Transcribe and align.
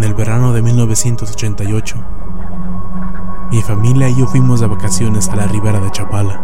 En 0.00 0.04
el 0.04 0.14
verano 0.14 0.54
de 0.54 0.62
1988, 0.62 1.96
mi 3.50 3.60
familia 3.60 4.08
y 4.08 4.16
yo 4.16 4.26
fuimos 4.26 4.58
de 4.60 4.66
vacaciones 4.66 5.28
a 5.28 5.36
la 5.36 5.46
ribera 5.46 5.78
de 5.78 5.90
Chapala. 5.90 6.40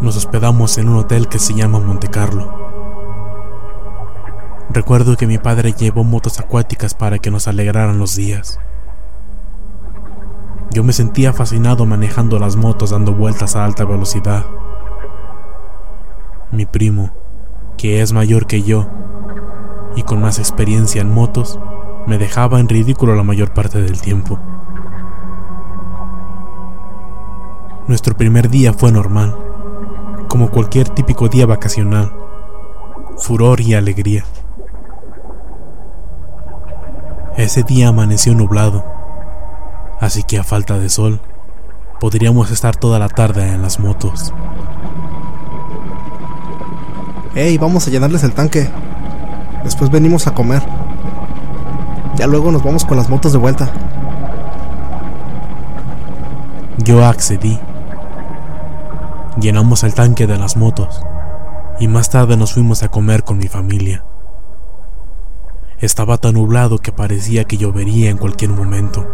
Nos 0.00 0.16
hospedamos 0.16 0.78
en 0.78 0.88
un 0.88 0.98
hotel 0.98 1.26
que 1.26 1.40
se 1.40 1.52
llama 1.52 1.80
Monte 1.80 2.06
Carlo. 2.06 2.48
Recuerdo 4.70 5.16
que 5.16 5.26
mi 5.26 5.38
padre 5.38 5.72
llevó 5.72 6.04
motos 6.04 6.38
acuáticas 6.38 6.94
para 6.94 7.18
que 7.18 7.32
nos 7.32 7.48
alegraran 7.48 7.98
los 7.98 8.14
días. 8.14 8.60
Yo 10.70 10.84
me 10.84 10.92
sentía 10.92 11.32
fascinado 11.32 11.86
manejando 11.86 12.38
las 12.38 12.54
motos 12.54 12.90
dando 12.90 13.14
vueltas 13.14 13.56
a 13.56 13.64
alta 13.64 13.84
velocidad. 13.84 14.46
Mi 16.52 16.66
primo, 16.66 17.10
que 17.76 18.00
es 18.00 18.12
mayor 18.12 18.46
que 18.46 18.62
yo 18.62 18.86
y 19.96 20.02
con 20.02 20.20
más 20.20 20.38
experiencia 20.38 21.00
en 21.00 21.12
motos, 21.12 21.58
me 22.06 22.18
dejaba 22.18 22.60
en 22.60 22.68
ridículo 22.68 23.16
la 23.16 23.24
mayor 23.24 23.52
parte 23.52 23.82
del 23.82 24.00
tiempo. 24.00 24.38
Nuestro 27.88 28.16
primer 28.16 28.50
día 28.50 28.72
fue 28.72 28.92
normal, 28.92 29.34
como 30.28 30.50
cualquier 30.50 30.88
típico 30.90 31.28
día 31.28 31.46
vacacional, 31.46 32.12
furor 33.16 33.60
y 33.60 33.74
alegría. 33.74 34.24
Ese 37.36 37.62
día 37.62 37.88
amaneció 37.88 38.34
nublado, 38.34 38.84
así 40.00 40.22
que 40.24 40.38
a 40.38 40.44
falta 40.44 40.78
de 40.78 40.88
sol, 40.88 41.20
podríamos 42.00 42.50
estar 42.50 42.76
toda 42.76 42.98
la 42.98 43.08
tarde 43.08 43.48
en 43.48 43.62
las 43.62 43.80
motos. 43.80 44.32
Hey, 47.34 47.58
vamos 47.58 47.86
a 47.86 47.90
llenarles 47.90 48.24
el 48.24 48.32
tanque. 48.32 48.70
Después 49.66 49.90
venimos 49.90 50.28
a 50.28 50.30
comer. 50.32 50.62
Ya 52.14 52.28
luego 52.28 52.52
nos 52.52 52.62
vamos 52.62 52.84
con 52.84 52.96
las 52.96 53.08
motos 53.08 53.32
de 53.32 53.38
vuelta. 53.38 53.68
Yo 56.78 57.04
accedí. 57.04 57.58
Llenamos 59.40 59.82
el 59.82 59.92
tanque 59.92 60.28
de 60.28 60.38
las 60.38 60.56
motos 60.56 61.02
y 61.80 61.88
más 61.88 62.10
tarde 62.10 62.36
nos 62.36 62.54
fuimos 62.54 62.84
a 62.84 62.90
comer 62.90 63.24
con 63.24 63.38
mi 63.38 63.48
familia. 63.48 64.04
Estaba 65.80 66.16
tan 66.18 66.34
nublado 66.34 66.78
que 66.78 66.92
parecía 66.92 67.42
que 67.42 67.56
llovería 67.56 68.08
en 68.08 68.18
cualquier 68.18 68.52
momento. 68.52 69.04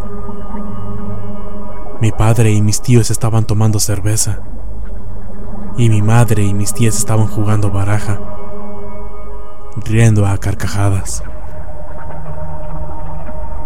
Mi 2.03 2.13
padre 2.13 2.53
y 2.53 2.61
mis 2.61 2.83
tíos 2.83 3.11
estaban 3.11 3.47
tomando 3.47 3.81
cerveza 3.81 4.41
y 5.79 5.89
mi 5.89 6.03
madre 6.03 6.43
y 6.43 6.53
mis 6.53 6.75
tías 6.75 6.99
estaban 6.99 7.27
jugando 7.27 7.71
baraja, 7.71 8.21
riendo 9.77 10.27
a 10.27 10.39
carcajadas. 10.39 11.23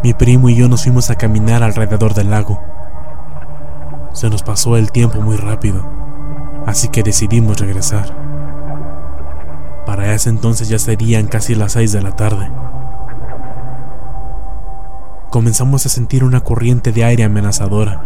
Mi 0.02 0.14
primo 0.14 0.48
y 0.48 0.56
yo 0.56 0.68
nos 0.68 0.84
fuimos 0.84 1.10
a 1.10 1.16
caminar 1.16 1.62
alrededor 1.62 2.14
del 2.14 2.30
lago. 2.30 2.60
Se 4.12 4.30
nos 4.30 4.42
pasó 4.42 4.76
el 4.76 4.92
tiempo 4.92 5.20
muy 5.20 5.36
rápido, 5.36 5.84
así 6.66 6.88
que 6.88 7.02
decidimos 7.02 7.58
regresar. 7.58 8.14
Para 9.84 10.14
ese 10.14 10.30
entonces 10.30 10.68
ya 10.68 10.78
serían 10.78 11.26
casi 11.26 11.54
las 11.54 11.72
seis 11.72 11.92
de 11.92 12.02
la 12.02 12.12
tarde. 12.12 12.50
Comenzamos 15.30 15.84
a 15.86 15.88
sentir 15.88 16.24
una 16.24 16.40
corriente 16.40 16.92
de 16.92 17.04
aire 17.04 17.24
amenazadora. 17.24 18.00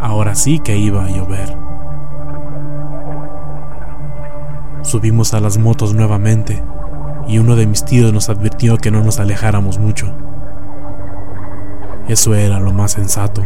Ahora 0.00 0.34
sí 0.34 0.58
que 0.58 0.76
iba 0.76 1.04
a 1.04 1.08
llover. 1.08 1.71
Subimos 4.82 5.32
a 5.32 5.40
las 5.40 5.58
motos 5.58 5.94
nuevamente 5.94 6.62
y 7.28 7.38
uno 7.38 7.56
de 7.56 7.66
mis 7.66 7.84
tíos 7.84 8.12
nos 8.12 8.28
advirtió 8.28 8.78
que 8.78 8.90
no 8.90 9.02
nos 9.02 9.20
alejáramos 9.20 9.78
mucho. 9.78 10.12
Eso 12.08 12.34
era 12.34 12.58
lo 12.58 12.72
más 12.72 12.92
sensato. 12.92 13.42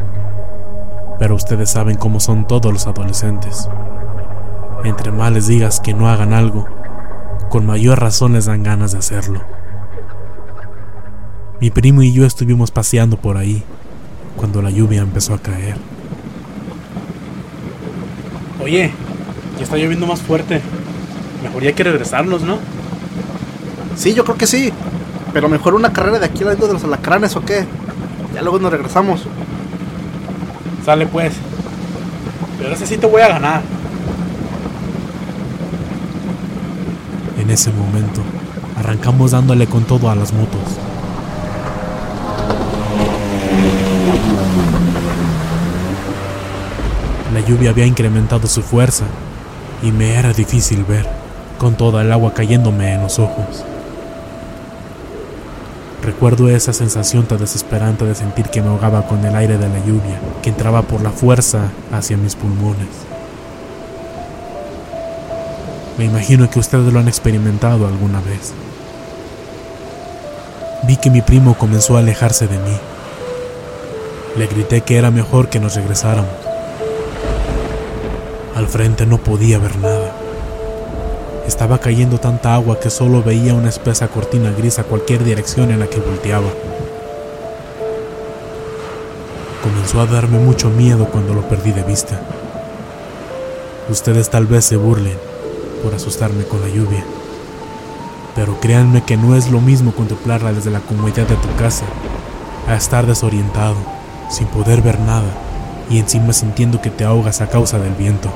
Pero 1.19 1.35
ustedes 1.35 1.71
saben 1.71 1.97
cómo 1.97 2.21
son 2.21 2.47
todos 2.47 2.73
los 2.73 2.87
adolescentes. 2.87 3.69
Entre 4.85 5.13
más 5.13 5.33
les 5.33 5.47
digas 5.47 5.81
que 5.81 5.95
no 5.95 6.09
hagan 6.09 6.33
algo, 6.33 6.67
con 7.51 7.67
mayor 7.67 8.01
razón 8.01 8.33
les 8.33 8.47
dan 8.47 8.63
ganas 8.63 8.93
de 8.93 8.99
hacerlo. 8.99 9.41
Mi 11.61 11.71
primo 11.71 12.03
y 12.03 12.13
yo 12.13 12.27
estuvimos 12.27 12.71
paseando 12.71 13.17
por 13.17 13.37
ahí 13.37 13.63
cuando 14.37 14.63
la 14.63 14.71
lluvia 14.71 15.03
empezó 15.03 15.35
a 15.35 15.39
caer. 15.39 15.77
Oye, 18.63 18.91
ya 19.59 19.65
está 19.65 19.77
lloviendo 19.77 20.07
más 20.07 20.21
fuerte. 20.21 20.61
Mejor 21.43 21.63
ya 21.63 21.69
hay 21.69 21.75
que 21.75 21.85
regresarnos, 21.85 22.43
¿no? 22.43 22.59
Sí, 23.97 24.15
yo 24.15 24.25
creo 24.25 24.37
que 24.37 24.47
sí. 24.47 24.73
Pero 25.33 25.49
mejor 25.49 25.75
una 25.75 25.93
carrera 25.93 26.19
de 26.19 26.27
aquí 26.27 26.43
al 26.43 26.51
lado 26.51 26.67
de 26.67 26.73
los 26.75 26.85
alacranes 26.85 27.37
o 27.37 27.45
qué. 27.45 27.67
Ya 28.35 28.43
luego 28.43 28.59
nos 28.59 28.71
regresamos. 28.71 29.23
Sale 30.85 31.07
pues. 31.07 31.35
Pero 32.59 32.73
ese 32.73 32.87
sí 32.87 32.97
te 32.97 33.07
voy 33.07 33.23
a 33.23 33.29
ganar. 33.29 33.63
En 37.39 37.51
ese 37.51 37.71
momento, 37.71 38.23
arrancamos 38.79 39.31
dándole 39.31 39.67
con 39.67 39.85
todo 39.85 40.11
a 40.11 40.15
las 40.15 40.33
motos. 40.33 40.61
La 47.33 47.41
lluvia 47.41 47.71
había 47.71 47.85
incrementado 47.85 48.47
su 48.49 48.63
fuerza 48.63 49.05
y 49.83 49.93
me 49.93 50.15
era 50.15 50.33
difícil 50.33 50.85
ver, 50.85 51.07
con 51.57 51.75
toda 51.75 52.03
el 52.03 52.13
agua 52.13 52.35
cayéndome 52.35 52.93
en 52.95 53.03
los 53.03 53.19
ojos. 53.19 53.65
Recuerdo 56.03 56.49
esa 56.49 56.73
sensación 56.73 57.25
tan 57.25 57.39
desesperante 57.39 58.05
de 58.05 58.15
sentir 58.15 58.49
que 58.49 58.63
me 58.63 58.69
ahogaba 58.69 59.07
con 59.09 59.25
el 59.25 59.35
aire 59.35 59.59
de 59.59 59.69
la 59.69 59.79
lluvia, 59.81 60.21
que 60.43 60.51
entraba 60.51 60.83
por 60.83 61.01
la 61.01 61.11
fuerza 61.11 61.71
hacia 61.93 62.17
mis 62.17 62.37
pulmones. 62.37 62.87
Me 65.99 66.05
imagino 66.05 66.49
que 66.49 66.61
ustedes 66.61 66.93
lo 66.93 67.01
han 67.01 67.09
experimentado 67.09 67.87
alguna 67.87 68.21
vez. 68.21 68.53
Vi 70.85 70.97
que 70.97 71.11
mi 71.11 71.23
primo 71.23 71.57
comenzó 71.59 71.97
a 71.97 72.01
alejarse 72.01 72.47
de 72.47 72.59
mí. 72.59 72.77
Le 74.37 74.47
grité 74.47 74.83
que 74.83 74.99
era 74.99 75.11
mejor 75.11 75.49
que 75.49 75.59
nos 75.59 75.75
regresáramos. 75.75 76.31
Al 78.55 78.69
frente 78.69 79.07
no 79.07 79.19
podía 79.19 79.59
ver 79.59 79.77
nada. 79.79 80.26
Estaba 81.47 81.79
cayendo 81.79 82.19
tanta 82.19 82.55
agua 82.55 82.81
que 82.81 82.91
solo 82.91 83.23
veía 83.23 83.55
una 83.55 83.69
espesa 83.69 84.09
cortina 84.09 84.51
gris 84.51 84.81
a 84.81 84.85
cualquier 84.85 85.23
dirección 85.23 85.71
en 85.71 85.79
la 85.79 85.87
que 85.87 86.01
volteaba. 86.01 86.49
Comenzó 89.63 90.01
a 90.01 90.07
darme 90.07 90.39
mucho 90.39 90.71
miedo 90.71 91.07
cuando 91.07 91.35
lo 91.35 91.43
perdí 91.43 91.71
de 91.71 91.85
vista. 91.85 92.21
Ustedes 93.89 94.29
tal 94.29 94.47
vez 94.47 94.65
se 94.65 94.77
burlen 94.77 95.17
por 95.83 95.95
asustarme 95.95 96.45
con 96.45 96.61
la 96.61 96.69
lluvia, 96.69 97.05
pero 98.35 98.59
créanme 98.61 99.05
que 99.05 99.17
no 99.17 99.37
es 99.37 99.51
lo 99.51 99.61
mismo 99.61 99.93
contemplarla 99.93 100.53
desde 100.53 100.73
la 100.73 100.81
comodidad 100.81 101.29
de 101.29 101.37
tu 101.37 101.55
casa 101.57 101.85
a 102.67 102.75
estar 102.75 103.07
desorientado, 103.07 103.77
sin 104.31 104.49
poder 104.49 104.83
ver 104.83 104.99
nada 104.99 105.31
y 105.89 106.01
encima 106.01 106.33
sintiendo 106.33 106.81
que 106.81 106.91
te 106.91 107.05
ahogas 107.05 107.41
a 107.41 107.49
causa 107.49 107.79
del 107.79 107.95
viento. 107.95 108.31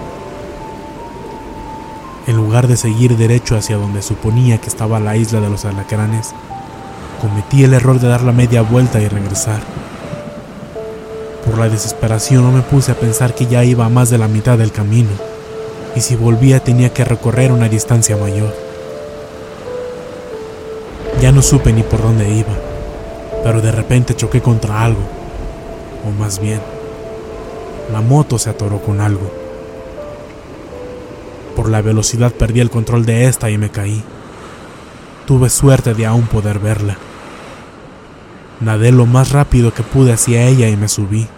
En 2.30 2.36
lugar 2.36 2.68
de 2.68 2.76
seguir 2.76 3.16
derecho 3.16 3.56
hacia 3.56 3.76
donde 3.76 4.02
suponía 4.02 4.60
que 4.60 4.68
estaba 4.68 5.00
la 5.00 5.16
isla 5.16 5.40
de 5.40 5.50
los 5.50 5.64
alacranes, 5.64 6.28
cometí 7.20 7.64
el 7.64 7.74
error 7.74 7.98
de 7.98 8.06
dar 8.06 8.22
la 8.22 8.30
media 8.30 8.62
vuelta 8.62 9.00
y 9.00 9.08
regresar. 9.08 9.58
Por 11.44 11.58
la 11.58 11.68
desesperación 11.68 12.44
no 12.44 12.52
me 12.52 12.62
puse 12.62 12.92
a 12.92 12.94
pensar 12.94 13.34
que 13.34 13.46
ya 13.46 13.64
iba 13.64 13.84
a 13.84 13.88
más 13.88 14.10
de 14.10 14.18
la 14.18 14.28
mitad 14.28 14.56
del 14.56 14.70
camino, 14.70 15.10
y 15.96 16.02
si 16.02 16.14
volvía 16.14 16.62
tenía 16.62 16.92
que 16.92 17.04
recorrer 17.04 17.50
una 17.50 17.68
distancia 17.68 18.16
mayor. 18.16 18.54
Ya 21.20 21.32
no 21.32 21.42
supe 21.42 21.72
ni 21.72 21.82
por 21.82 22.00
dónde 22.00 22.32
iba, 22.32 22.54
pero 23.42 23.60
de 23.60 23.72
repente 23.72 24.14
choqué 24.14 24.40
contra 24.40 24.84
algo, 24.84 25.02
o 26.06 26.12
más 26.12 26.38
bien, 26.38 26.60
la 27.92 28.00
moto 28.02 28.38
se 28.38 28.50
atoró 28.50 28.78
con 28.78 29.00
algo. 29.00 29.49
Por 31.60 31.68
la 31.68 31.82
velocidad 31.82 32.32
perdí 32.32 32.60
el 32.60 32.70
control 32.70 33.04
de 33.04 33.26
esta 33.26 33.50
y 33.50 33.58
me 33.58 33.68
caí. 33.68 34.02
Tuve 35.26 35.50
suerte 35.50 35.92
de 35.92 36.06
aún 36.06 36.22
poder 36.22 36.58
verla. 36.58 36.96
Nadé 38.60 38.92
lo 38.92 39.04
más 39.04 39.32
rápido 39.32 39.74
que 39.74 39.82
pude 39.82 40.10
hacia 40.10 40.46
ella 40.46 40.70
y 40.70 40.78
me 40.78 40.88
subí. 40.88 41.28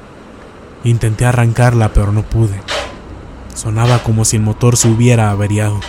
Intenté 0.85 1.27
arrancarla 1.27 1.93
pero 1.93 2.13
no 2.13 2.23
pude. 2.23 2.63
Sonaba 3.53 4.05
como 4.05 4.25
si 4.25 4.37
el 4.37 4.43
motor 4.43 4.77
se 4.77 4.87
hubiera 4.87 5.33
averiado. 5.33 5.81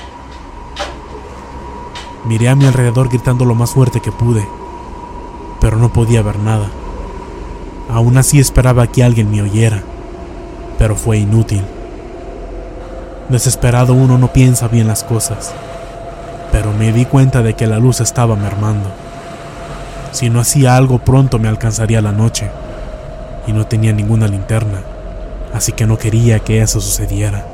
Miré 2.25 2.50
a 2.50 2.56
mi 2.56 2.65
alrededor 2.65 3.09
gritando 3.09 3.45
lo 3.45 3.53
más 3.53 3.69
fuerte 3.69 4.01
que 4.01 4.12
pude, 4.12 4.44
pero 5.62 5.77
no 5.77 5.94
podía 5.94 6.24
ver 6.24 6.39
nada. 6.39 6.71
Aún 7.88 8.18
así 8.18 8.39
esperaba 8.39 8.88
que 8.88 9.03
alguien 9.03 9.30
me 9.30 9.44
oyera, 9.44 9.83
pero 10.80 10.95
fue 10.95 11.19
inútil. 11.19 11.62
Desesperado 13.30 13.94
uno 13.94 14.18
no 14.18 14.34
piensa 14.34 14.68
bien 14.68 14.88
las 14.88 15.04
cosas, 15.04 15.54
pero 16.52 16.74
me 16.74 16.92
di 16.92 17.06
cuenta 17.06 17.42
de 17.42 17.54
que 17.54 17.68
la 17.68 17.80
luz 17.80 18.02
estaba 18.02 18.36
mermando. 18.36 18.90
Si 20.12 20.30
no 20.30 20.40
hacía 20.40 20.75
algo 20.75 21.00
pronto 21.00 21.40
me 21.40 21.48
alcanzaría 21.48 22.02
la 22.02 22.12
noche, 22.12 22.52
y 23.48 23.54
no 23.54 23.66
tenía 23.66 23.94
ninguna 23.94 24.28
linterna, 24.28 24.81
así 25.54 25.72
que 25.72 25.88
no 25.88 25.98
quería 25.98 26.40
que 26.40 26.62
eso 26.62 26.81
sucediera. 26.81 27.46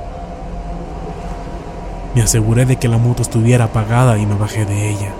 Me 2.15 2.23
aseguré 2.23 2.65
de 2.65 2.77
que 2.77 2.87
la 2.87 2.97
moto 2.97 3.21
estuviera 3.21 3.65
apagada 3.65 4.17
y 4.17 4.25
me 4.25 4.35
bajé 4.35 4.65
de 4.65 4.89
ella. 4.89 5.13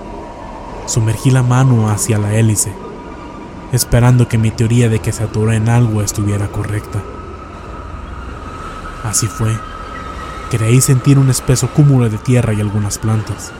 Sumergí 0.86 1.30
la 1.30 1.44
mano 1.44 1.88
hacia 1.88 2.18
la 2.18 2.34
hélice, 2.34 2.72
esperando 3.72 4.26
que 4.26 4.38
mi 4.38 4.50
teoría 4.50 4.88
de 4.88 4.98
que 4.98 5.12
se 5.12 5.22
atoró 5.22 5.52
en 5.52 5.68
algo 5.68 6.02
estuviera 6.02 6.48
correcta. 6.48 7.00
Así 9.04 9.28
fue. 9.28 9.69
Creí 10.50 10.80
sentir 10.80 11.16
un 11.16 11.30
espeso 11.30 11.68
cúmulo 11.68 12.08
de 12.08 12.18
tierra 12.18 12.52
y 12.52 12.60
algunas 12.60 12.98
plantas. 12.98 13.52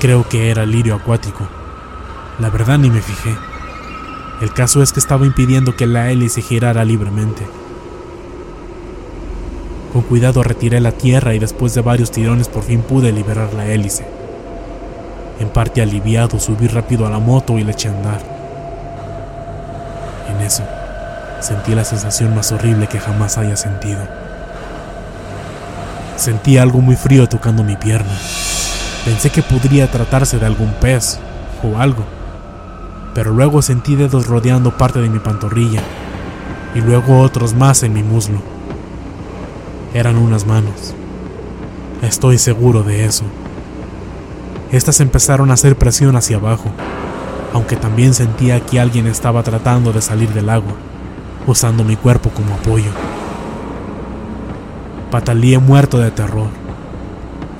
Creo 0.00 0.28
que 0.28 0.50
era 0.50 0.66
lirio 0.66 0.94
acuático. 0.94 1.48
La 2.38 2.50
verdad 2.50 2.78
ni 2.78 2.90
me 2.90 3.00
fijé. 3.00 3.34
El 4.42 4.52
caso 4.52 4.82
es 4.82 4.92
que 4.92 5.00
estaba 5.00 5.24
impidiendo 5.24 5.76
que 5.76 5.86
la 5.86 6.10
hélice 6.10 6.42
girara 6.42 6.84
libremente. 6.84 7.46
Con 9.94 10.02
cuidado 10.02 10.42
retiré 10.42 10.78
la 10.80 10.92
tierra 10.92 11.34
y 11.34 11.38
después 11.38 11.72
de 11.74 11.80
varios 11.80 12.10
tirones 12.10 12.48
por 12.48 12.64
fin 12.64 12.82
pude 12.82 13.10
liberar 13.10 13.54
la 13.54 13.66
hélice. 13.66 14.06
En 15.40 15.48
parte 15.48 15.80
aliviado 15.80 16.38
subí 16.38 16.66
rápido 16.66 17.06
a 17.06 17.10
la 17.10 17.18
moto 17.18 17.58
y 17.58 17.64
le 17.64 17.72
eché 17.72 17.88
a 17.88 17.92
andar. 17.92 18.20
En 20.28 20.44
eso, 20.44 20.64
sentí 21.40 21.74
la 21.74 21.84
sensación 21.84 22.34
más 22.34 22.52
horrible 22.52 22.88
que 22.88 23.00
jamás 23.00 23.38
haya 23.38 23.56
sentido. 23.56 24.27
Sentí 26.18 26.58
algo 26.58 26.80
muy 26.80 26.96
frío 26.96 27.28
tocando 27.28 27.62
mi 27.62 27.76
pierna. 27.76 28.10
Pensé 29.04 29.30
que 29.30 29.40
podría 29.40 29.88
tratarse 29.88 30.40
de 30.40 30.46
algún 30.46 30.72
pez 30.80 31.20
o 31.62 31.78
algo, 31.78 32.04
pero 33.14 33.30
luego 33.30 33.62
sentí 33.62 33.94
dedos 33.94 34.26
rodeando 34.26 34.76
parte 34.76 34.98
de 35.00 35.08
mi 35.08 35.20
pantorrilla 35.20 35.80
y 36.74 36.80
luego 36.80 37.20
otros 37.20 37.54
más 37.54 37.84
en 37.84 37.92
mi 37.92 38.02
muslo. 38.02 38.42
Eran 39.94 40.16
unas 40.16 40.44
manos. 40.44 40.92
Estoy 42.02 42.38
seguro 42.38 42.82
de 42.82 43.04
eso. 43.04 43.22
Estas 44.72 44.98
empezaron 44.98 45.52
a 45.52 45.54
hacer 45.54 45.76
presión 45.76 46.16
hacia 46.16 46.38
abajo, 46.38 46.72
aunque 47.52 47.76
también 47.76 48.12
sentía 48.12 48.58
que 48.58 48.80
alguien 48.80 49.06
estaba 49.06 49.44
tratando 49.44 49.92
de 49.92 50.02
salir 50.02 50.30
del 50.30 50.50
agua, 50.50 50.74
usando 51.46 51.84
mi 51.84 51.94
cuerpo 51.94 52.30
como 52.30 52.54
apoyo. 52.54 52.90
Pataleé 55.10 55.58
muerto 55.58 55.98
de 55.98 56.10
terror. 56.10 56.48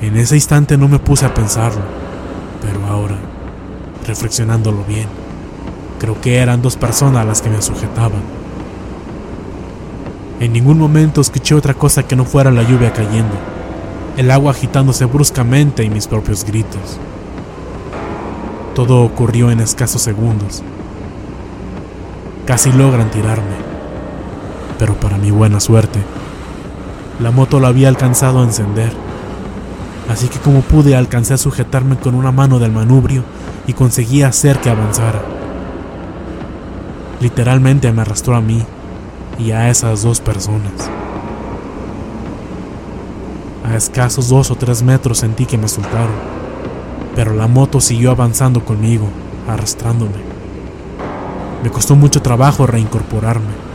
En 0.02 0.18
ese 0.18 0.34
instante 0.34 0.76
no 0.76 0.86
me 0.86 0.98
puse 0.98 1.24
a 1.24 1.32
pensarlo, 1.32 1.80
pero 2.60 2.86
ahora, 2.86 3.16
reflexionándolo 4.06 4.84
bien, 4.84 5.08
creo 5.98 6.20
que 6.20 6.36
eran 6.36 6.60
dos 6.60 6.76
personas 6.76 7.26
las 7.26 7.40
que 7.40 7.48
me 7.48 7.62
sujetaban. 7.62 8.20
En 10.40 10.52
ningún 10.52 10.78
momento 10.78 11.22
escuché 11.22 11.54
otra 11.54 11.72
cosa 11.72 12.02
que 12.02 12.16
no 12.16 12.26
fuera 12.26 12.50
la 12.50 12.64
lluvia 12.64 12.92
cayendo, 12.92 13.34
el 14.18 14.30
agua 14.30 14.50
agitándose 14.50 15.06
bruscamente 15.06 15.82
y 15.82 15.88
mis 15.88 16.06
propios 16.06 16.44
gritos. 16.44 16.98
Todo 18.74 19.02
ocurrió 19.02 19.50
en 19.50 19.60
escasos 19.60 20.02
segundos. 20.02 20.62
Casi 22.44 22.70
logran 22.72 23.10
tirarme, 23.10 23.56
pero 24.78 24.94
para 25.00 25.16
mi 25.16 25.30
buena 25.30 25.60
suerte, 25.60 25.98
la 27.20 27.30
moto 27.30 27.58
la 27.58 27.68
había 27.68 27.88
alcanzado 27.88 28.40
a 28.40 28.44
encender. 28.44 28.92
Así 30.08 30.28
que 30.28 30.38
como 30.38 30.62
pude 30.62 30.96
alcancé 30.96 31.34
a 31.34 31.38
sujetarme 31.38 31.96
con 31.96 32.14
una 32.14 32.32
mano 32.32 32.58
del 32.58 32.72
manubrio 32.72 33.24
y 33.66 33.72
conseguí 33.72 34.22
hacer 34.22 34.58
que 34.60 34.70
avanzara. 34.70 35.22
Literalmente 37.20 37.92
me 37.92 38.02
arrastró 38.02 38.36
a 38.36 38.40
mí 38.40 38.62
y 39.38 39.50
a 39.50 39.68
esas 39.68 40.02
dos 40.02 40.20
personas. 40.20 40.72
A 43.64 43.76
escasos 43.76 44.28
dos 44.28 44.50
o 44.50 44.54
tres 44.54 44.82
metros 44.82 45.18
sentí 45.18 45.44
que 45.44 45.58
me 45.58 45.68
soltaron, 45.68 46.14
pero 47.14 47.34
la 47.34 47.48
moto 47.48 47.80
siguió 47.80 48.12
avanzando 48.12 48.64
conmigo, 48.64 49.08
arrastrándome. 49.46 50.28
Me 51.62 51.70
costó 51.70 51.96
mucho 51.96 52.22
trabajo 52.22 52.66
reincorporarme. 52.66 53.67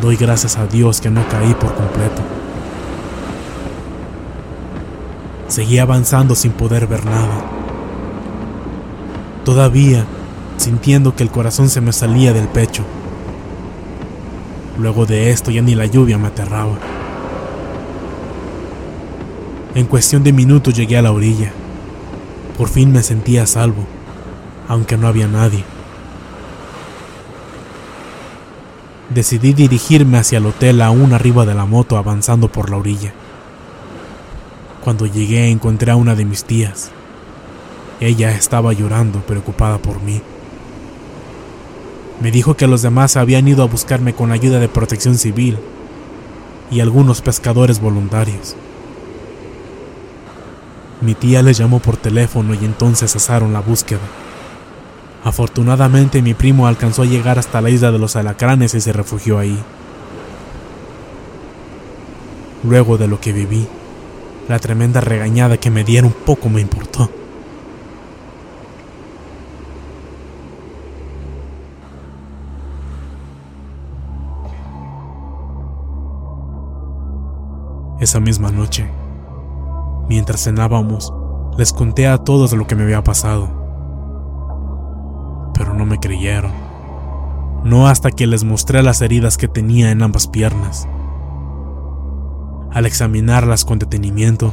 Doy 0.00 0.16
gracias 0.16 0.56
a 0.56 0.66
Dios 0.66 1.00
que 1.00 1.10
no 1.10 1.26
caí 1.28 1.54
por 1.54 1.74
completo. 1.74 2.22
Seguí 5.48 5.78
avanzando 5.78 6.34
sin 6.34 6.52
poder 6.52 6.86
ver 6.86 7.04
nada. 7.04 7.44
Todavía 9.44 10.06
sintiendo 10.56 11.14
que 11.14 11.22
el 11.22 11.30
corazón 11.30 11.68
se 11.68 11.80
me 11.80 11.92
salía 11.92 12.32
del 12.32 12.48
pecho. 12.48 12.84
Luego 14.78 15.06
de 15.06 15.30
esto 15.30 15.50
ya 15.50 15.60
ni 15.60 15.74
la 15.74 15.86
lluvia 15.86 16.18
me 16.18 16.28
aterraba. 16.28 16.78
En 19.74 19.86
cuestión 19.86 20.22
de 20.22 20.32
minutos 20.32 20.74
llegué 20.74 20.96
a 20.98 21.02
la 21.02 21.12
orilla. 21.12 21.52
Por 22.56 22.68
fin 22.68 22.92
me 22.92 23.02
sentía 23.02 23.42
a 23.42 23.46
salvo, 23.46 23.84
aunque 24.68 24.96
no 24.96 25.06
había 25.08 25.26
nadie. 25.26 25.64
Decidí 29.10 29.52
dirigirme 29.52 30.18
hacia 30.18 30.38
el 30.38 30.46
hotel 30.46 30.80
aún 30.80 31.12
arriba 31.12 31.44
de 31.44 31.54
la 31.54 31.66
moto 31.66 31.96
avanzando 31.96 32.48
por 32.48 32.70
la 32.70 32.76
orilla. 32.76 33.12
Cuando 34.82 35.06
llegué 35.06 35.48
encontré 35.48 35.92
a 35.92 35.96
una 35.96 36.14
de 36.14 36.24
mis 36.24 36.44
tías. 36.44 36.90
Ella 38.00 38.32
estaba 38.32 38.72
llorando, 38.72 39.20
preocupada 39.20 39.78
por 39.78 40.02
mí. 40.02 40.20
Me 42.20 42.30
dijo 42.30 42.56
que 42.56 42.66
los 42.66 42.82
demás 42.82 43.16
habían 43.16 43.46
ido 43.48 43.62
a 43.62 43.68
buscarme 43.68 44.14
con 44.14 44.32
ayuda 44.32 44.60
de 44.60 44.68
protección 44.68 45.16
civil 45.16 45.58
y 46.70 46.80
algunos 46.80 47.20
pescadores 47.20 47.80
voluntarios. 47.80 48.56
Mi 51.00 51.14
tía 51.14 51.42
les 51.42 51.58
llamó 51.58 51.80
por 51.80 51.96
teléfono 51.96 52.54
y 52.54 52.64
entonces 52.64 53.12
cesaron 53.12 53.52
la 53.52 53.60
búsqueda. 53.60 54.00
Afortunadamente 55.24 56.20
mi 56.20 56.34
primo 56.34 56.66
alcanzó 56.66 57.02
a 57.02 57.06
llegar 57.06 57.38
hasta 57.38 57.60
la 57.60 57.70
isla 57.70 57.92
de 57.92 57.98
los 57.98 58.16
alacranes 58.16 58.74
y 58.74 58.80
se 58.80 58.92
refugió 58.92 59.38
ahí. 59.38 59.56
Luego 62.64 62.98
de 62.98 63.06
lo 63.06 63.20
que 63.20 63.32
viví, 63.32 63.68
la 64.48 64.58
tremenda 64.58 65.00
regañada 65.00 65.58
que 65.58 65.70
me 65.70 65.84
dieron 65.84 66.12
poco 66.12 66.48
me 66.48 66.60
importó. 66.60 67.08
Esa 78.00 78.18
misma 78.18 78.50
noche, 78.50 78.90
mientras 80.08 80.42
cenábamos, 80.42 81.14
les 81.56 81.72
conté 81.72 82.08
a 82.08 82.18
todos 82.18 82.52
lo 82.52 82.66
que 82.66 82.74
me 82.74 82.82
había 82.82 83.04
pasado 83.04 83.61
no 85.72 85.86
me 85.86 85.98
creyeron. 85.98 86.52
No 87.64 87.86
hasta 87.86 88.10
que 88.10 88.26
les 88.26 88.44
mostré 88.44 88.82
las 88.82 89.00
heridas 89.02 89.36
que 89.36 89.48
tenía 89.48 89.90
en 89.90 90.02
ambas 90.02 90.26
piernas. 90.26 90.88
Al 92.72 92.86
examinarlas 92.86 93.64
con 93.64 93.78
detenimiento, 93.78 94.52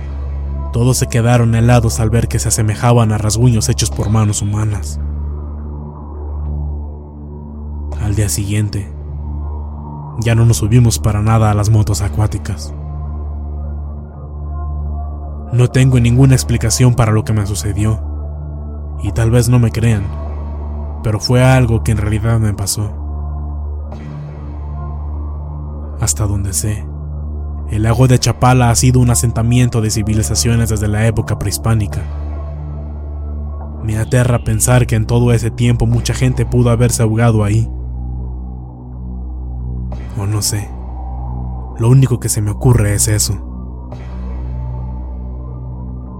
todos 0.71 0.97
se 0.97 1.07
quedaron 1.07 1.55
helados 1.55 1.99
al 1.99 2.09
ver 2.09 2.27
que 2.27 2.37
se 2.37 2.49
asemejaban 2.49 3.11
a 3.11 3.17
rasguños 3.17 3.69
hechos 3.69 3.89
por 3.89 4.09
manos 4.09 4.41
humanas. 4.41 4.99
Al 8.03 8.15
día 8.15 8.29
siguiente, 8.29 8.91
ya 10.19 10.35
no 10.35 10.45
nos 10.45 10.57
subimos 10.57 10.99
para 10.99 11.21
nada 11.21 11.49
a 11.49 11.53
las 11.53 11.69
motos 11.69 12.01
acuáticas. 12.01 12.73
No 15.51 15.67
tengo 15.69 15.99
ninguna 15.99 16.35
explicación 16.35 16.93
para 16.93 17.11
lo 17.11 17.23
que 17.23 17.33
me 17.33 17.47
sucedió, 17.47 18.03
y 19.01 19.11
tal 19.11 19.31
vez 19.31 19.49
no 19.49 19.57
me 19.57 19.71
crean 19.71 20.28
pero 21.03 21.19
fue 21.19 21.43
algo 21.43 21.83
que 21.83 21.91
en 21.91 21.97
realidad 21.97 22.39
me 22.39 22.53
pasó. 22.53 22.93
Hasta 25.99 26.25
donde 26.25 26.53
sé, 26.53 26.85
el 27.69 27.83
lago 27.83 28.07
de 28.07 28.19
Chapala 28.19 28.69
ha 28.69 28.75
sido 28.75 28.99
un 28.99 29.09
asentamiento 29.09 29.81
de 29.81 29.91
civilizaciones 29.91 30.69
desde 30.69 30.87
la 30.87 31.05
época 31.07 31.37
prehispánica. 31.37 32.01
Me 33.83 33.97
aterra 33.97 34.43
pensar 34.43 34.87
que 34.87 34.95
en 34.95 35.05
todo 35.05 35.31
ese 35.31 35.51
tiempo 35.51 35.85
mucha 35.85 36.13
gente 36.13 36.45
pudo 36.45 36.69
haberse 36.69 37.03
ahogado 37.03 37.43
ahí. 37.43 37.69
O 40.17 40.25
no 40.25 40.41
sé. 40.41 40.69
Lo 41.79 41.89
único 41.89 42.19
que 42.19 42.29
se 42.29 42.41
me 42.41 42.51
ocurre 42.51 42.93
es 42.93 43.07
eso. 43.07 43.45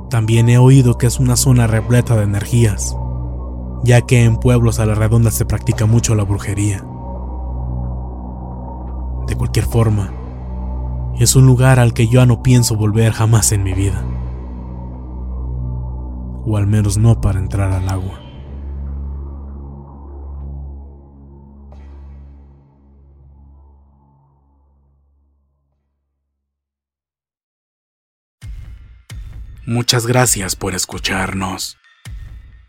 También 0.10 0.50
he 0.50 0.58
oído 0.58 0.98
que 0.98 1.08
es 1.08 1.20
una 1.20 1.36
zona 1.36 1.68
repleta 1.68 2.16
de 2.16 2.24
energías 2.24 2.96
ya 3.84 4.02
que 4.02 4.24
en 4.24 4.38
pueblos 4.38 4.80
a 4.80 4.86
la 4.86 4.96
redonda 4.96 5.32
se 5.32 5.46
practica 5.46 5.86
mucho 5.86 6.16
la 6.16 6.24
brujería. 6.24 6.84
De 9.28 9.36
cualquier 9.36 9.66
forma, 9.66 10.12
es 11.20 11.36
un 11.36 11.46
lugar 11.46 11.80
al 11.80 11.94
que 11.94 12.08
yo 12.08 12.26
no 12.26 12.42
pienso 12.42 12.76
volver 12.76 13.12
jamás 13.12 13.52
en 13.52 13.64
mi 13.64 13.74
vida. 13.74 14.04
O 16.46 16.58
al 16.58 16.68
menos 16.68 16.98
no 16.98 17.22
para 17.22 17.40
entrar 17.40 17.72
al 17.72 17.90
agua. 17.90 18.22
Muchas 29.66 30.08
gracias 30.08 30.56
por 30.56 30.74
escucharnos. 30.74 31.78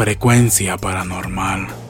Frecuencia 0.00 0.78
paranormal. 0.78 1.89